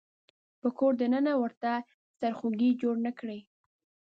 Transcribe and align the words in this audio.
په 0.61 0.69
کور 0.77 0.93
د 0.97 1.03
ننه 1.13 1.33
ورته 1.41 1.71
سرخوږی 2.19 2.71
جوړ 2.81 2.95
نه 3.05 3.11
کړي. 3.19 3.39